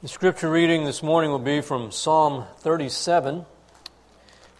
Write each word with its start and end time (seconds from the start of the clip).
The 0.00 0.06
scripture 0.06 0.48
reading 0.48 0.84
this 0.84 1.02
morning 1.02 1.32
will 1.32 1.40
be 1.40 1.60
from 1.60 1.90
Psalm 1.90 2.44
37. 2.58 3.44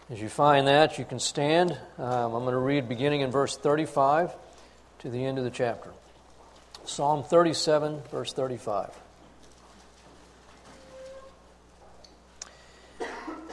As 0.09 0.21
you 0.21 0.27
find 0.27 0.67
that, 0.67 0.99
you 0.99 1.05
can 1.05 1.17
stand. 1.17 1.71
Um, 1.97 2.33
I'm 2.33 2.43
going 2.43 2.51
to 2.51 2.57
read 2.57 2.89
beginning 2.89 3.21
in 3.21 3.31
verse 3.31 3.55
35 3.55 4.35
to 4.99 5.09
the 5.09 5.23
end 5.23 5.37
of 5.37 5.45
the 5.45 5.49
chapter. 5.49 5.91
Psalm 6.83 7.23
37, 7.23 8.01
verse 8.11 8.33
35. 8.33 8.89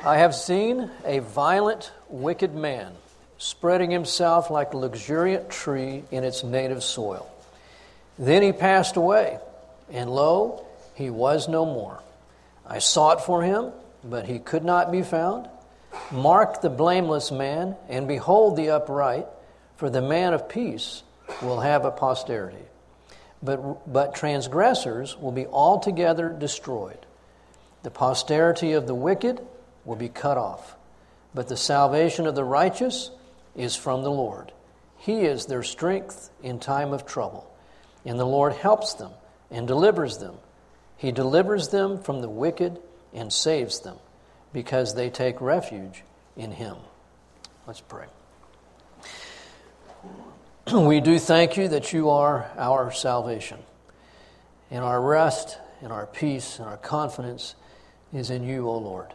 I 0.04 0.16
have 0.16 0.34
seen 0.34 0.90
a 1.04 1.20
violent, 1.20 1.92
wicked 2.08 2.52
man 2.52 2.94
spreading 3.38 3.92
himself 3.92 4.50
like 4.50 4.74
a 4.74 4.76
luxuriant 4.76 5.50
tree 5.50 6.02
in 6.10 6.24
its 6.24 6.42
native 6.42 6.82
soil. 6.82 7.30
Then 8.18 8.42
he 8.42 8.50
passed 8.50 8.96
away, 8.96 9.38
and 9.88 10.10
lo, 10.10 10.66
he 10.96 11.10
was 11.10 11.46
no 11.46 11.64
more. 11.64 12.02
I 12.66 12.80
sought 12.80 13.24
for 13.24 13.42
him, 13.42 13.70
but 14.02 14.26
he 14.26 14.38
could 14.38 14.64
not 14.64 14.90
be 14.90 15.02
found. 15.02 15.48
Mark 16.10 16.62
the 16.62 16.70
blameless 16.70 17.30
man, 17.30 17.76
and 17.88 18.08
behold 18.08 18.56
the 18.56 18.70
upright, 18.70 19.26
for 19.76 19.90
the 19.90 20.02
man 20.02 20.32
of 20.32 20.48
peace 20.48 21.02
will 21.42 21.60
have 21.60 21.84
a 21.84 21.90
posterity. 21.90 22.64
But, 23.42 23.92
but 23.92 24.14
transgressors 24.14 25.16
will 25.18 25.32
be 25.32 25.46
altogether 25.46 26.30
destroyed. 26.30 26.98
The 27.82 27.90
posterity 27.90 28.72
of 28.72 28.86
the 28.86 28.94
wicked 28.94 29.40
will 29.84 29.96
be 29.96 30.08
cut 30.08 30.38
off. 30.38 30.76
But 31.34 31.48
the 31.48 31.56
salvation 31.56 32.26
of 32.26 32.34
the 32.34 32.44
righteous 32.44 33.10
is 33.54 33.76
from 33.76 34.02
the 34.02 34.10
Lord. 34.10 34.50
He 34.96 35.20
is 35.20 35.44
their 35.44 35.62
strength 35.62 36.30
in 36.42 36.58
time 36.58 36.94
of 36.94 37.04
trouble. 37.04 37.48
And 38.06 38.18
the 38.18 38.24
Lord 38.24 38.54
helps 38.54 38.94
them 38.94 39.10
and 39.50 39.68
delivers 39.68 40.18
them. 40.18 40.36
He 40.96 41.12
delivers 41.12 41.68
them 41.68 41.98
from 42.02 42.20
the 42.20 42.28
wicked 42.28 42.80
and 43.12 43.32
saves 43.32 43.80
them 43.80 43.96
because 44.52 44.94
they 44.94 45.10
take 45.10 45.40
refuge 45.40 46.02
in 46.36 46.52
Him. 46.52 46.76
Let's 47.66 47.80
pray. 47.80 48.06
We 50.72 51.00
do 51.00 51.20
thank 51.20 51.56
you 51.56 51.68
that 51.68 51.92
you 51.92 52.10
are 52.10 52.50
our 52.58 52.90
salvation. 52.90 53.58
And 54.68 54.82
our 54.82 55.00
rest 55.00 55.58
and 55.80 55.92
our 55.92 56.06
peace 56.06 56.58
and 56.58 56.66
our 56.66 56.76
confidence 56.76 57.54
is 58.12 58.30
in 58.30 58.42
you, 58.42 58.68
O 58.68 58.78
Lord. 58.78 59.14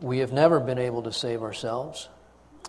We 0.00 0.20
have 0.20 0.32
never 0.32 0.58
been 0.58 0.78
able 0.78 1.02
to 1.02 1.12
save 1.12 1.42
ourselves. 1.42 2.08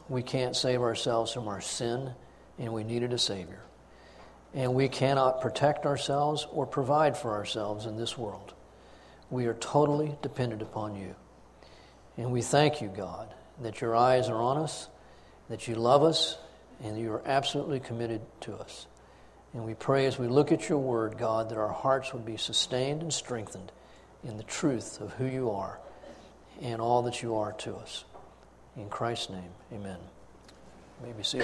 We 0.10 0.22
can't 0.22 0.54
save 0.54 0.82
ourselves 0.82 1.32
from 1.32 1.48
our 1.48 1.62
sin, 1.62 2.12
and 2.60 2.74
we 2.74 2.84
needed 2.84 3.14
a 3.14 3.18
Savior 3.18 3.62
and 4.54 4.74
we 4.74 4.88
cannot 4.88 5.42
protect 5.42 5.86
ourselves 5.86 6.48
or 6.52 6.66
provide 6.66 7.18
for 7.18 7.32
ourselves 7.32 7.86
in 7.86 7.98
this 7.98 8.18
world. 8.18 8.54
We 9.30 9.46
are 9.48 9.54
totally 9.56 10.18
dependent 10.22 10.62
upon 10.62 10.96
you. 10.96 11.16
And 12.18 12.32
we 12.32 12.42
thank 12.42 12.82
you, 12.82 12.88
God, 12.88 13.34
that 13.62 13.82
your 13.82 13.96
eyes 13.96 14.30
are 14.30 14.42
on 14.42 14.58
us, 14.58 14.88
that 15.50 15.68
you 15.68 15.76
love 15.76 16.04
us, 16.04 16.38
and 16.84 16.98
you 16.98 17.12
are 17.14 17.22
absolutely 17.26 17.80
committed 17.80 18.22
to 18.42 18.56
us. 18.56 18.88
And 19.54 19.66
we 19.66 19.74
pray 19.74 20.06
as 20.06 20.20
we 20.20 20.28
look 20.28 20.52
at 20.52 20.70
your 20.70 20.78
word, 20.78 21.18
God, 21.18 21.50
that 21.50 21.58
our 21.58 21.72
hearts 21.72 22.14
would 22.14 22.26
be 22.26 22.38
sustained 22.38 23.02
and 23.02 23.14
strengthened 23.14 23.72
in 24.24 24.38
the 24.38 24.44
truth 24.44 25.00
of 25.02 25.14
who 25.14 25.26
you 25.26 25.52
are 25.52 25.80
and 26.62 26.82
all 26.82 27.04
that 27.04 27.22
you 27.22 27.36
are 27.36 27.54
to 27.54 27.76
us. 27.76 28.04
In 28.76 28.90
Christ's 28.90 29.30
name, 29.30 29.52
amen. 29.74 29.98
May 31.04 31.12
be. 31.14 31.42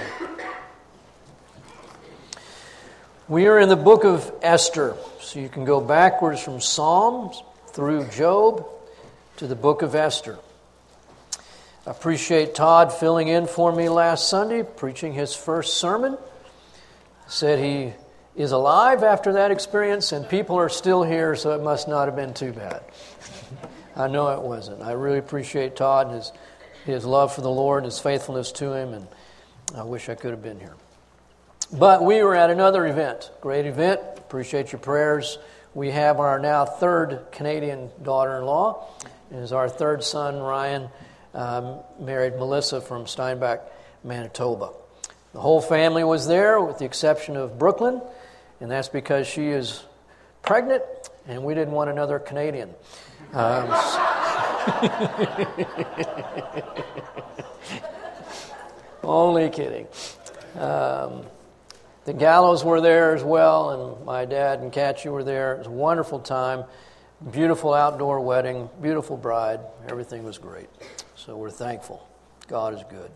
We 3.34 3.48
are 3.48 3.58
in 3.58 3.67
the 3.67 3.76
book 3.76 4.03
of 4.03 4.31
Esther, 4.44 4.95
so 5.20 5.39
you 5.39 5.50
can 5.50 5.66
go 5.66 5.81
backwards 5.81 6.39
from 6.39 6.62
Psalms 6.62 7.42
through 7.70 8.08
Job 8.09 8.64
to 9.38 9.48
the 9.48 9.56
book 9.56 9.81
of 9.81 9.95
Esther. 9.95 10.38
I 11.88 11.89
appreciate 11.89 12.54
Todd 12.54 12.94
filling 12.94 13.30
in 13.30 13.48
for 13.48 13.72
me 13.72 13.89
last 13.89 14.30
Sunday, 14.30 14.61
preaching 14.61 15.14
his 15.14 15.36
first 15.36 15.80
sermon. 15.80 16.16
Said 17.27 17.58
he 17.58 17.93
is 18.39 18.52
alive 18.52 19.02
after 19.02 19.33
that 19.33 19.49
experience, 19.49 20.11
and 20.11 20.30
people 20.30 20.60
are 20.60 20.70
still 20.70 21.02
here, 21.02 21.36
so 21.36 21.55
it 21.55 21.64
must 21.64 21.88
not 21.88 22.08
have 22.08 22.16
been 22.16 22.36
too 22.36 22.54
bad. 22.54 22.83
I 23.95 24.10
know 24.10 24.27
it 24.27 24.43
wasn't. 24.43 24.83
I 24.83 24.92
really 24.92 25.17
appreciate 25.17 25.76
Todd 25.76 26.05
and 26.05 26.17
his, 26.17 26.32
his 26.86 27.04
love 27.04 27.33
for 27.33 27.42
the 27.42 27.49
Lord 27.49 27.82
and 27.82 27.92
his 27.92 27.99
faithfulness 27.99 28.52
to 28.52 28.73
him, 28.73 28.93
and 28.93 29.08
I 29.76 29.82
wish 29.82 30.08
I 30.08 30.14
could 30.14 30.30
have 30.30 30.43
been 30.43 30.60
here. 30.60 30.76
But 31.78 32.04
we 32.04 32.22
were 32.22 32.36
at 32.36 32.52
another 32.52 32.86
event, 32.86 33.32
great 33.42 33.66
event. 33.66 34.00
Appreciate 34.17 34.72
your 34.72 34.80
prayers. 34.80 35.39
We 35.73 35.89
have 35.89 36.20
our 36.20 36.38
now 36.38 36.66
third 36.66 37.26
Canadian 37.32 37.89
daughter 38.04 38.38
in 38.38 38.45
law. 38.45 38.89
Is 39.32 39.52
our 39.52 39.67
third 39.67 40.04
son, 40.04 40.39
Ryan, 40.39 40.89
um, 41.34 41.80
married 42.00 42.36
Melissa 42.36 42.80
from 42.80 43.08
Steinbach, 43.08 43.61
Manitoba. 44.04 44.70
The 45.34 45.39
whole 45.39 45.61
family 45.61 46.04
was 46.04 46.28
there, 46.28 46.61
with 46.61 46.78
the 46.78 46.86
exception 46.86 47.36
of 47.36 47.58
Brooklyn, 47.58 48.04
and 48.61 48.70
that's 48.70 48.90
because 48.90 49.26
she 49.26 49.48
is 49.48 49.84
pregnant 50.44 50.84
and 51.28 51.44
we 51.44 51.55
didn't 51.55 51.73
want 51.73 51.90
another 51.90 52.20
Canadian. 52.20 52.70
Um, 53.34 53.72
only 59.04 59.50
kidding. 59.50 59.88
Um, 60.60 61.23
the 62.05 62.14
Gallows 62.14 62.64
were 62.64 62.81
there 62.81 63.15
as 63.15 63.23
well, 63.23 63.69
and 63.69 64.05
my 64.05 64.25
dad 64.25 64.59
and 64.59 64.71
Kathy 64.71 65.09
were 65.09 65.23
there. 65.23 65.55
It 65.55 65.58
was 65.59 65.67
a 65.67 65.71
wonderful 65.71 66.19
time. 66.19 66.65
Beautiful 67.31 67.73
outdoor 67.73 68.19
wedding, 68.19 68.69
beautiful 68.81 69.15
bride. 69.15 69.61
Everything 69.87 70.23
was 70.23 70.37
great. 70.37 70.67
So 71.15 71.37
we're 71.37 71.49
thankful. 71.49 72.05
God 72.47 72.73
is 72.73 72.81
good. 72.89 73.09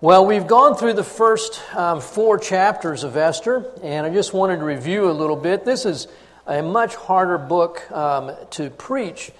Well, 0.00 0.26
we've 0.26 0.46
gone 0.46 0.74
through 0.74 0.94
the 0.94 1.04
first 1.04 1.62
um, 1.74 2.00
four 2.00 2.38
chapters 2.38 3.04
of 3.04 3.16
Esther, 3.16 3.70
and 3.82 4.04
I 4.04 4.10
just 4.10 4.34
wanted 4.34 4.58
to 4.58 4.64
review 4.64 5.08
a 5.08 5.12
little 5.12 5.36
bit. 5.36 5.64
This 5.64 5.86
is 5.86 6.08
a 6.46 6.60
much 6.62 6.96
harder 6.96 7.38
book 7.38 7.90
um, 7.92 8.32
to 8.50 8.68
preach 8.70 9.30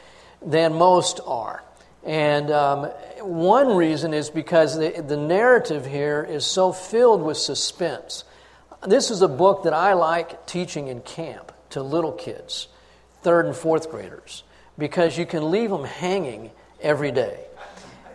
than 0.40 0.74
most 0.74 1.20
are. 1.26 1.64
And 2.04 2.50
um, 2.50 2.84
one 3.20 3.76
reason 3.76 4.12
is 4.12 4.28
because 4.28 4.78
the, 4.78 5.03
the 5.06 5.16
narrative 5.16 5.87
here 5.87 6.22
is 6.22 6.44
so 6.44 6.72
filled 6.72 7.22
with 7.22 7.38
suspense. 7.38 8.25
This 8.87 9.10
is 9.10 9.22
a 9.22 9.28
book 9.28 9.62
that 9.65 9.72
I 9.72 9.94
like 9.94 10.47
teaching 10.47 10.88
in 10.88 11.00
camp 11.00 11.53
to 11.70 11.82
little 11.82 12.12
kids, 12.12 12.69
third 13.22 13.47
and 13.47 13.56
fourth 13.56 13.91
graders, 13.91 14.43
because 14.76 15.16
you 15.16 15.25
can 15.25 15.50
leave 15.50 15.70
them 15.70 15.84
hanging 15.84 16.50
every 16.81 17.10
day. 17.10 17.41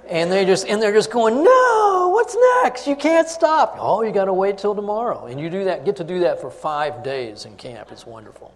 And 0.07 0.31
they 0.31 0.45
just 0.45 0.67
and 0.67 0.81
they're 0.81 0.93
just 0.93 1.11
going, 1.11 1.43
no, 1.43 2.11
what's 2.13 2.35
next? 2.63 2.87
You 2.87 2.95
can't 2.95 3.27
stop. 3.27 3.75
Oh, 3.79 4.03
you 4.03 4.11
got 4.11 4.25
to 4.25 4.33
wait 4.33 4.57
till 4.59 4.75
tomorrow, 4.75 5.25
and 5.25 5.39
you 5.39 5.49
do 5.49 5.65
that. 5.65 5.85
Get 5.85 5.95
to 5.97 6.03
do 6.03 6.19
that 6.21 6.41
for 6.41 6.49
five 6.51 7.03
days 7.03 7.45
in 7.45 7.55
camp. 7.57 7.91
It's 7.91 8.05
wonderful. 8.05 8.53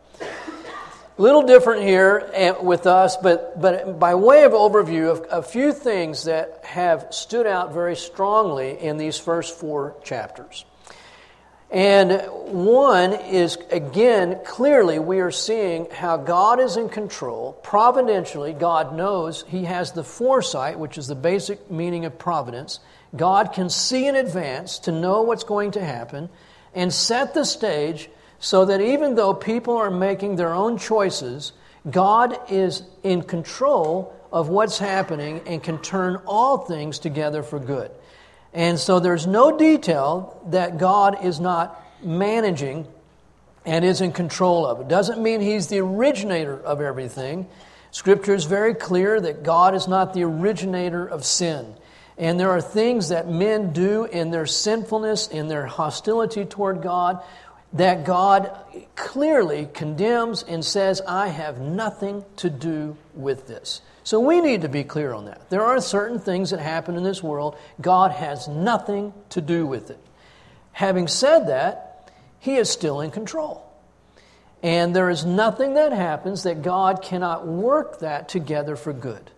Little 1.17 1.43
different 1.43 1.83
here 1.83 2.27
eh, 2.33 2.53
with 2.59 2.87
us, 2.87 3.17
but, 3.17 3.61
but 3.61 3.99
by 3.99 4.15
way 4.15 4.45
of 4.45 4.53
overview, 4.53 5.23
a 5.29 5.43
few 5.43 5.71
things 5.71 6.23
that 6.23 6.61
have 6.63 7.07
stood 7.11 7.45
out 7.45 7.71
very 7.71 7.95
strongly 7.95 8.79
in 8.79 8.97
these 8.97 9.19
first 9.19 9.55
four 9.55 9.95
chapters. 10.03 10.65
And 11.69 12.21
one 12.51 13.13
is, 13.13 13.57
again, 13.69 14.39
clearly 14.43 14.97
we 14.97 15.19
are 15.19 15.31
seeing 15.31 15.87
how 15.91 16.17
God 16.17 16.59
is 16.59 16.77
in 16.77 16.89
control. 16.89 17.53
Providentially, 17.61 18.53
God 18.53 18.95
knows 18.95 19.43
He 19.47 19.65
has 19.65 19.91
the 19.91 20.03
foresight, 20.03 20.79
which 20.79 20.97
is 20.97 21.07
the 21.07 21.15
basic 21.15 21.69
meaning 21.69 22.05
of 22.05 22.17
providence. 22.17 22.79
God 23.15 23.53
can 23.53 23.69
see 23.69 24.07
in 24.07 24.15
advance 24.15 24.79
to 24.79 24.91
know 24.91 25.21
what's 25.21 25.43
going 25.43 25.71
to 25.71 25.85
happen 25.85 26.29
and 26.73 26.91
set 26.91 27.35
the 27.35 27.45
stage 27.45 28.09
so 28.39 28.65
that 28.65 28.81
even 28.81 29.15
though 29.15 29.33
people 29.33 29.75
are 29.77 29.91
making 29.91 30.35
their 30.35 30.53
own 30.53 30.77
choices, 30.77 31.53
God 31.89 32.37
is 32.49 32.83
in 33.03 33.23
control 33.23 34.13
of 34.31 34.49
what's 34.49 34.79
happening 34.79 35.41
and 35.45 35.61
can 35.61 35.77
turn 35.79 36.21
all 36.25 36.59
things 36.59 36.99
together 36.99 37.43
for 37.43 37.59
good. 37.59 37.91
And 38.53 38.79
so 38.79 38.99
there's 38.99 39.27
no 39.27 39.57
detail 39.57 40.41
that 40.47 40.77
God 40.77 41.23
is 41.23 41.39
not 41.39 41.79
managing 42.03 42.87
and 43.65 43.85
is 43.85 44.01
in 44.01 44.11
control 44.11 44.65
of. 44.65 44.81
It 44.81 44.87
doesn't 44.87 45.21
mean 45.21 45.41
He's 45.41 45.67
the 45.67 45.79
originator 45.79 46.59
of 46.59 46.81
everything. 46.81 47.47
Scripture 47.91 48.33
is 48.33 48.45
very 48.45 48.73
clear 48.73 49.21
that 49.21 49.43
God 49.43 49.75
is 49.75 49.87
not 49.87 50.13
the 50.13 50.23
originator 50.23 51.05
of 51.05 51.23
sin. 51.25 51.75
And 52.17 52.39
there 52.39 52.51
are 52.51 52.61
things 52.61 53.09
that 53.09 53.27
men 53.27 53.73
do 53.73 54.05
in 54.05 54.31
their 54.31 54.45
sinfulness, 54.45 55.27
in 55.27 55.47
their 55.47 55.65
hostility 55.65 56.45
toward 56.45 56.81
God, 56.81 57.23
that 57.73 58.05
God 58.05 58.55
clearly 58.95 59.67
condemns 59.73 60.43
and 60.43 60.63
says, 60.63 61.01
I 61.07 61.29
have 61.29 61.59
nothing 61.59 62.23
to 62.37 62.49
do 62.49 62.97
with 63.15 63.47
this. 63.47 63.81
So 64.03 64.19
we 64.19 64.41
need 64.41 64.61
to 64.61 64.69
be 64.69 64.83
clear 64.83 65.13
on 65.13 65.25
that. 65.25 65.49
There 65.49 65.63
are 65.63 65.79
certain 65.81 66.19
things 66.19 66.51
that 66.51 66.59
happen 66.59 66.95
in 66.95 67.03
this 67.03 67.23
world, 67.23 67.57
God 67.81 68.11
has 68.11 68.47
nothing 68.47 69.13
to 69.29 69.41
do 69.41 69.65
with 69.65 69.89
it. 69.89 69.99
Having 70.73 71.07
said 71.07 71.47
that, 71.47 72.11
He 72.39 72.55
is 72.55 72.69
still 72.69 73.01
in 73.01 73.11
control. 73.11 73.69
And 74.61 74.95
there 74.95 75.09
is 75.09 75.25
nothing 75.25 75.73
that 75.73 75.91
happens 75.91 76.43
that 76.43 76.61
God 76.61 77.01
cannot 77.01 77.45
work 77.45 77.99
that 77.99 78.29
together 78.29 78.75
for 78.75 78.93
good. 78.93 79.31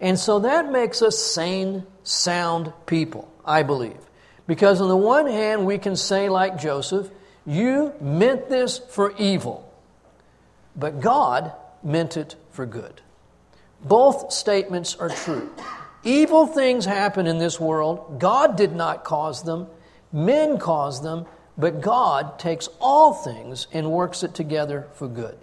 And 0.00 0.18
so 0.18 0.40
that 0.40 0.70
makes 0.70 1.02
us 1.02 1.18
sane, 1.18 1.86
sound 2.02 2.72
people, 2.86 3.32
I 3.44 3.62
believe. 3.62 3.98
Because 4.46 4.80
on 4.80 4.88
the 4.88 4.96
one 4.96 5.26
hand, 5.26 5.66
we 5.66 5.78
can 5.78 5.94
say, 5.94 6.28
like 6.28 6.58
Joseph, 6.58 7.10
you 7.46 7.92
meant 8.00 8.48
this 8.48 8.78
for 8.78 9.14
evil, 9.18 9.72
but 10.76 11.00
God 11.00 11.52
meant 11.82 12.16
it 12.16 12.36
for 12.50 12.66
good. 12.66 13.00
Both 13.82 14.32
statements 14.32 14.96
are 14.96 15.08
true. 15.08 15.50
Evil 16.04 16.46
things 16.46 16.84
happen 16.84 17.26
in 17.26 17.38
this 17.38 17.58
world. 17.58 18.18
God 18.20 18.56
did 18.56 18.74
not 18.74 19.04
cause 19.04 19.42
them, 19.42 19.66
men 20.12 20.58
caused 20.58 21.02
them, 21.02 21.26
but 21.58 21.80
God 21.80 22.38
takes 22.38 22.68
all 22.80 23.12
things 23.12 23.66
and 23.72 23.90
works 23.90 24.22
it 24.22 24.34
together 24.34 24.86
for 24.94 25.08
good. 25.08 25.36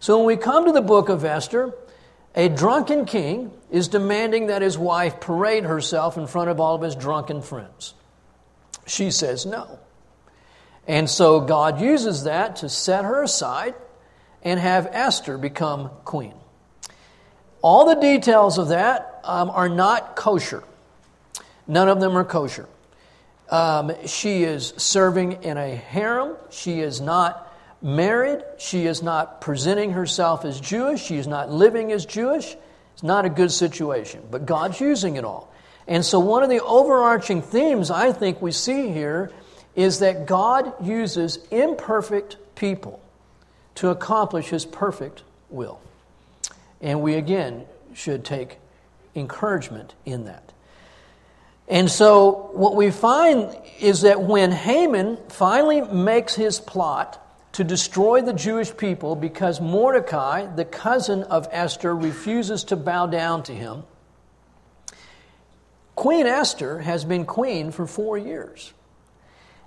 So 0.00 0.18
when 0.18 0.26
we 0.26 0.36
come 0.36 0.66
to 0.66 0.72
the 0.72 0.82
book 0.82 1.08
of 1.08 1.24
Esther, 1.24 1.72
a 2.34 2.48
drunken 2.48 3.06
king 3.06 3.52
is 3.70 3.88
demanding 3.88 4.48
that 4.48 4.60
his 4.60 4.76
wife 4.76 5.20
parade 5.20 5.64
herself 5.64 6.18
in 6.18 6.26
front 6.26 6.50
of 6.50 6.60
all 6.60 6.74
of 6.74 6.82
his 6.82 6.94
drunken 6.94 7.40
friends. 7.40 7.94
She 8.86 9.10
says 9.10 9.46
no. 9.46 9.78
And 10.86 11.10
so 11.10 11.40
God 11.40 11.80
uses 11.80 12.24
that 12.24 12.56
to 12.56 12.68
set 12.68 13.04
her 13.04 13.22
aside 13.22 13.74
and 14.42 14.60
have 14.60 14.88
Esther 14.90 15.36
become 15.38 15.90
queen. 16.04 16.34
All 17.62 17.86
the 17.86 18.00
details 18.00 18.58
of 18.58 18.68
that 18.68 19.20
um, 19.24 19.50
are 19.50 19.68
not 19.68 20.14
kosher. 20.14 20.62
None 21.66 21.88
of 21.88 22.00
them 22.00 22.16
are 22.16 22.24
kosher. 22.24 22.68
Um, 23.50 23.92
she 24.06 24.44
is 24.44 24.72
serving 24.76 25.42
in 25.42 25.56
a 25.56 25.74
harem. 25.74 26.36
She 26.50 26.80
is 26.80 27.00
not 27.00 27.52
married. 27.82 28.42
She 28.58 28.86
is 28.86 29.02
not 29.02 29.40
presenting 29.40 29.92
herself 29.92 30.44
as 30.44 30.60
Jewish. 30.60 31.02
She 31.02 31.16
is 31.16 31.26
not 31.26 31.50
living 31.50 31.92
as 31.92 32.06
Jewish. 32.06 32.56
It's 32.94 33.02
not 33.02 33.24
a 33.24 33.28
good 33.28 33.52
situation, 33.52 34.22
but 34.30 34.46
God's 34.46 34.80
using 34.80 35.16
it 35.16 35.24
all. 35.24 35.52
And 35.86 36.04
so, 36.04 36.18
one 36.18 36.42
of 36.42 36.48
the 36.48 36.62
overarching 36.62 37.42
themes 37.42 37.90
I 37.90 38.12
think 38.12 38.40
we 38.40 38.52
see 38.52 38.90
here 38.90 39.30
is 39.76 40.00
that 40.00 40.26
God 40.26 40.72
uses 40.84 41.38
imperfect 41.50 42.38
people 42.56 43.00
to 43.76 43.90
accomplish 43.90 44.48
his 44.48 44.64
perfect 44.64 45.22
will. 45.50 45.80
And 46.80 47.02
we 47.02 47.14
again 47.14 47.66
should 47.94 48.24
take 48.24 48.58
encouragement 49.14 49.94
in 50.04 50.24
that. 50.24 50.52
And 51.68 51.90
so, 51.90 52.50
what 52.52 52.76
we 52.76 52.90
find 52.90 53.54
is 53.80 54.02
that 54.02 54.22
when 54.22 54.52
Haman 54.52 55.18
finally 55.28 55.80
makes 55.80 56.34
his 56.34 56.60
plot 56.60 57.22
to 57.52 57.64
destroy 57.64 58.22
the 58.22 58.32
Jewish 58.32 58.74
people 58.76 59.16
because 59.16 59.60
Mordecai, 59.60 60.46
the 60.46 60.64
cousin 60.64 61.24
of 61.24 61.48
Esther, 61.50 61.94
refuses 61.94 62.64
to 62.64 62.76
bow 62.76 63.06
down 63.06 63.42
to 63.44 63.52
him, 63.52 63.82
Queen 65.96 66.26
Esther 66.26 66.80
has 66.80 67.04
been 67.04 67.24
queen 67.24 67.72
for 67.72 67.86
four 67.86 68.16
years. 68.16 68.72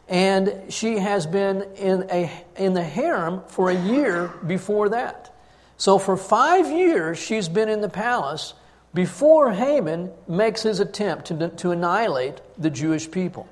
And 0.10 0.64
she 0.70 0.98
has 0.98 1.26
been 1.26 1.62
in, 1.76 2.06
a, 2.12 2.32
in 2.58 2.74
the 2.74 2.84
harem 2.84 3.44
for 3.48 3.70
a 3.70 3.80
year 3.80 4.28
before 4.46 4.90
that. 4.90 5.34
So, 5.78 5.98
for 5.98 6.18
five 6.18 6.70
years, 6.70 7.18
she's 7.18 7.48
been 7.48 7.70
in 7.70 7.80
the 7.80 7.90
palace 7.90 8.54
before 8.94 9.54
Haman 9.54 10.12
makes 10.28 10.64
his 10.64 10.80
attempt 10.80 11.26
to, 11.28 11.50
to 11.50 11.72
annihilate 11.72 12.42
the 12.58 12.70
Jewish 12.70 13.10
people. 13.10 13.48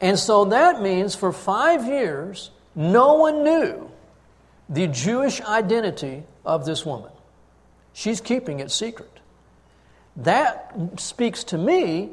And 0.00 0.18
so 0.18 0.46
that 0.46 0.82
means 0.82 1.14
for 1.14 1.32
five 1.32 1.84
years, 1.86 2.50
no 2.74 3.14
one 3.14 3.44
knew 3.44 3.90
the 4.68 4.86
Jewish 4.86 5.40
identity 5.42 6.22
of 6.44 6.64
this 6.64 6.86
woman. 6.86 7.10
She's 7.92 8.20
keeping 8.20 8.60
it 8.60 8.70
secret. 8.70 9.10
That 10.16 10.74
speaks 10.96 11.44
to 11.44 11.58
me 11.58 12.10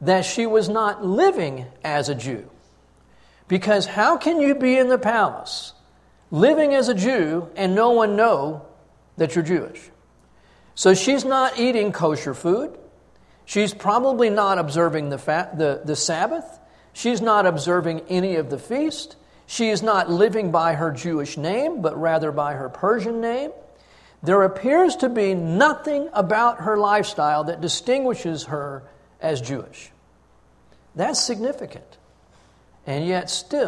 that 0.00 0.24
she 0.24 0.46
was 0.46 0.68
not 0.68 1.04
living 1.04 1.66
as 1.82 2.08
a 2.08 2.14
Jew. 2.14 2.48
Because 3.50 3.84
how 3.84 4.16
can 4.16 4.40
you 4.40 4.54
be 4.54 4.78
in 4.78 4.86
the 4.86 4.96
palace 4.96 5.72
living 6.30 6.72
as 6.72 6.88
a 6.88 6.94
Jew 6.94 7.50
and 7.56 7.74
no 7.74 7.90
one 7.90 8.14
know 8.14 8.64
that 9.16 9.34
you're 9.34 9.42
Jewish? 9.42 9.90
So 10.76 10.94
she's 10.94 11.24
not 11.24 11.58
eating 11.58 11.90
kosher 11.90 12.32
food. 12.32 12.78
She's 13.44 13.74
probably 13.74 14.30
not 14.30 14.58
observing 14.58 15.08
the, 15.08 15.18
fa- 15.18 15.50
the, 15.52 15.82
the 15.84 15.96
Sabbath. 15.96 16.60
She's 16.92 17.20
not 17.20 17.44
observing 17.44 18.02
any 18.08 18.36
of 18.36 18.50
the 18.50 18.58
feast. 18.58 19.16
She 19.48 19.70
is 19.70 19.82
not 19.82 20.08
living 20.08 20.52
by 20.52 20.74
her 20.74 20.92
Jewish 20.92 21.36
name, 21.36 21.82
but 21.82 22.00
rather 22.00 22.30
by 22.30 22.54
her 22.54 22.68
Persian 22.68 23.20
name. 23.20 23.50
There 24.22 24.44
appears 24.44 24.94
to 24.96 25.08
be 25.08 25.34
nothing 25.34 26.08
about 26.12 26.60
her 26.60 26.76
lifestyle 26.76 27.42
that 27.44 27.60
distinguishes 27.60 28.44
her 28.44 28.84
as 29.20 29.40
Jewish. 29.40 29.90
That's 30.94 31.20
significant. 31.20 31.96
And 32.86 33.06
yet, 33.06 33.30
still, 33.30 33.58